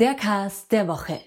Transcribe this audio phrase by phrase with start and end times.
[0.00, 1.20] Der Cast der Woche.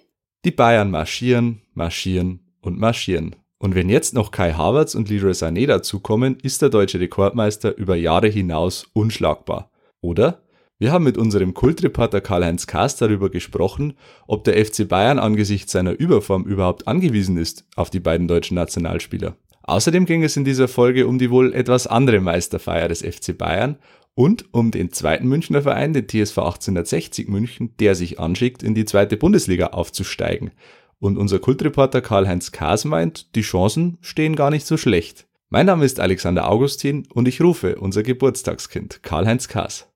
[0.46, 3.36] Die Bayern marschieren, marschieren und marschieren.
[3.60, 7.96] Und wenn jetzt noch Kai Havertz und Leroy Sané dazukommen, ist der deutsche Rekordmeister über
[7.96, 9.70] Jahre hinaus unschlagbar.
[10.02, 10.42] Oder?
[10.80, 13.94] Wir haben mit unserem Kultreporter Karl-Heinz Kaas darüber gesprochen,
[14.26, 19.36] ob der FC Bayern angesichts seiner Überform überhaupt angewiesen ist auf die beiden deutschen Nationalspieler.
[19.62, 23.78] Außerdem ging es in dieser Folge um die wohl etwas andere Meisterfeier des FC Bayern
[24.16, 28.86] und um den zweiten Münchner Verein, den TSV 1860 München, der sich anschickt, in die
[28.86, 30.52] zweite Bundesliga aufzusteigen.
[31.00, 35.28] Und unser Kultreporter Karl-Heinz Kaas meint, die Chancen stehen gar nicht so schlecht.
[35.50, 39.88] Mein Name ist Alexander Augustin und ich rufe unser Geburtstagskind Karl-Heinz Kaas.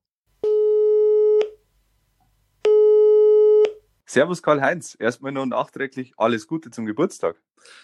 [4.06, 7.36] Servus Karl-Heinz, erstmal noch nachträglich alles Gute zum Geburtstag.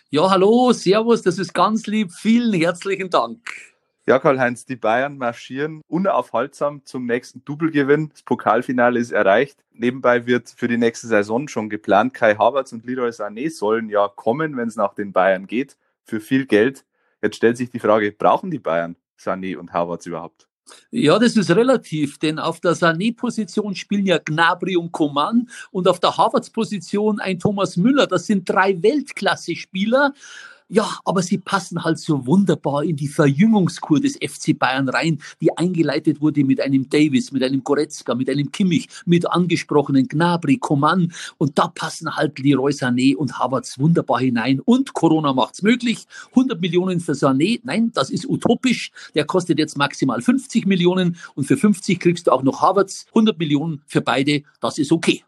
[0.09, 2.12] Ja, hallo, Servus, das ist ganz lieb.
[2.14, 3.73] Vielen herzlichen Dank.
[4.06, 8.10] Ja, Karl-Heinz, die Bayern marschieren unaufhaltsam zum nächsten Doublegewinn.
[8.10, 9.64] Das Pokalfinale ist erreicht.
[9.72, 14.10] Nebenbei wird für die nächste Saison schon geplant, Kai Havertz und Leroy Sané sollen ja
[14.10, 16.84] kommen, wenn es nach den Bayern geht, für viel Geld.
[17.22, 20.50] Jetzt stellt sich die Frage, brauchen die Bayern Sané und Havertz überhaupt?
[20.92, 26.00] Ja, das ist relativ, denn auf der Sané-Position spielen ja Gnabry und Coman und auf
[26.00, 28.08] der Harvards-Position ein Thomas Müller.
[28.08, 30.14] Das sind drei Weltklasse-Spieler.
[30.69, 35.55] Ja, aber sie passen halt so wunderbar in die Verjüngungskur des FC Bayern rein, die
[35.58, 41.11] eingeleitet wurde mit einem Davis, mit einem Goretzka, mit einem Kimmich, mit angesprochenen Gnabry, Coman.
[41.38, 44.59] Und da passen halt Leroy Sané und Havertz wunderbar hinein.
[44.61, 46.05] Und Corona macht's möglich.
[46.30, 48.92] 100 Millionen für Sané, nein, das ist utopisch.
[49.16, 53.05] Der kostet jetzt maximal 50 Millionen und für 50 kriegst du auch noch Havertz.
[53.09, 55.23] 100 Millionen für beide, das ist okay.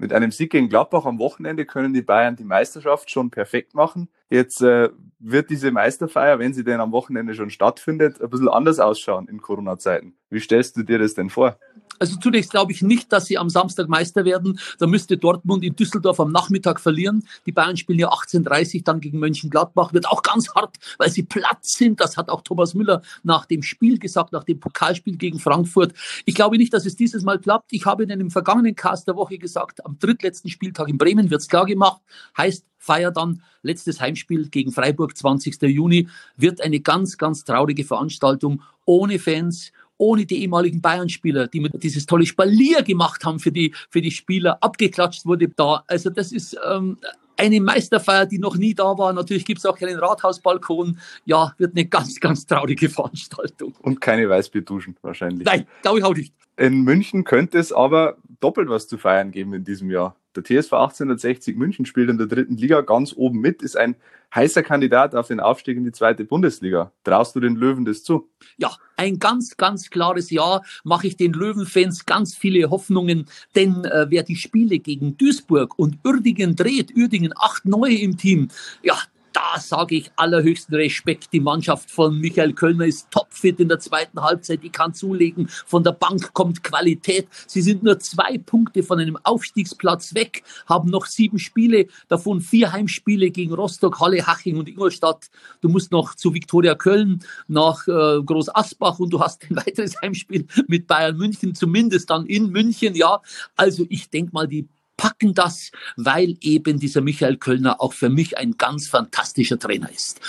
[0.00, 4.08] Mit einem Sieg gegen Gladbach am Wochenende können die Bayern die Meisterschaft schon perfekt machen.
[4.30, 8.78] Jetzt äh, wird diese Meisterfeier, wenn sie denn am Wochenende schon stattfindet, ein bisschen anders
[8.78, 10.14] ausschauen in Corona-Zeiten.
[10.30, 11.58] Wie stellst du dir das denn vor?
[12.00, 14.58] Also zunächst glaube ich nicht, dass sie am Samstag Meister werden.
[14.78, 17.26] Da müsste Dortmund in Düsseldorf am Nachmittag verlieren.
[17.44, 19.92] Die Bayern spielen ja 18.30 dann gegen Mönchengladbach.
[19.92, 22.00] Wird auch ganz hart, weil sie platt sind.
[22.00, 25.92] Das hat auch Thomas Müller nach dem Spiel gesagt, nach dem Pokalspiel gegen Frankfurt.
[26.24, 27.70] Ich glaube nicht, dass es dieses Mal klappt.
[27.70, 31.42] Ich habe in einem vergangenen Cast der Woche gesagt, am drittletzten Spieltag in Bremen wird
[31.42, 32.00] es klar gemacht.
[32.34, 35.60] Heißt, Feier dann letztes Heimspiel gegen Freiburg, 20.
[35.62, 36.08] Juni,
[36.38, 42.06] wird eine ganz, ganz traurige Veranstaltung ohne Fans, ohne die ehemaligen Bayern-Spieler, die mir dieses
[42.06, 45.84] tolle Spalier gemacht haben für die, für die Spieler, abgeklatscht wurde da.
[45.86, 46.96] Also das ist ähm,
[47.36, 49.12] eine Meisterfeier, die noch nie da war.
[49.12, 50.98] Natürlich gibt es auch keinen Rathausbalkon.
[51.26, 53.74] Ja, wird eine ganz, ganz traurige Veranstaltung.
[53.82, 55.44] Und keine Weißbierduschen wahrscheinlich.
[55.44, 56.34] Nein, glaube ich auch nicht.
[56.56, 60.16] In München könnte es aber doppelt was zu feiern geben in diesem Jahr.
[60.36, 63.96] Der TSV 1860 München spielt in der dritten Liga ganz oben mit, ist ein
[64.32, 66.92] heißer Kandidat auf den Aufstieg in die zweite Bundesliga.
[67.02, 68.28] Traust du den Löwen das zu?
[68.56, 70.62] Ja, ein ganz, ganz klares Ja.
[70.84, 75.98] Mache ich den Löwenfans ganz viele Hoffnungen, denn äh, wer die Spiele gegen Duisburg und
[76.04, 78.48] Uerdingen dreht, Uerdingen acht neue im Team,
[78.82, 78.96] ja,
[79.32, 81.32] da sage ich allerhöchsten Respekt.
[81.32, 84.62] Die Mannschaft von Michael Kölner ist topfit in der zweiten Halbzeit.
[84.62, 85.48] Die kann zulegen.
[85.66, 87.28] Von der Bank kommt Qualität.
[87.46, 92.72] Sie sind nur zwei Punkte von einem Aufstiegsplatz weg, haben noch sieben Spiele, davon vier
[92.72, 95.30] Heimspiele gegen Rostock, Halle, Haching und Ingolstadt.
[95.60, 100.00] Du musst noch zu Viktoria Köln, nach äh, Groß Asbach und du hast ein weiteres
[100.02, 102.94] Heimspiel mit Bayern München, zumindest dann in München.
[102.94, 103.20] Ja,
[103.56, 104.68] also ich denke mal, die
[105.00, 110.20] packen das, weil eben dieser Michael Kölner auch für mich ein ganz fantastischer Trainer ist.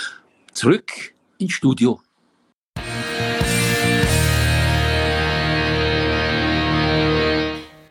[0.54, 2.00] Zurück ins Studio.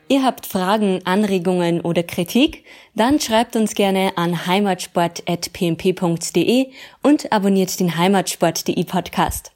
[0.09, 2.65] Ihr habt Fragen, Anregungen oder Kritik?
[2.95, 6.71] Dann schreibt uns gerne an heimatsport.pmp.de
[7.03, 9.51] und abonniert den heimatsport.de Podcast.